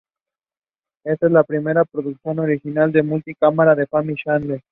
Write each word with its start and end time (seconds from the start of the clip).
Esta 1.03 1.27
es 1.27 1.31
la 1.31 1.43
primera 1.43 1.85
producción 1.85 2.39
original 2.39 2.91
multi-cámara 3.03 3.75
de 3.75 3.85
Family 3.85 4.15
Channel. 4.15 4.59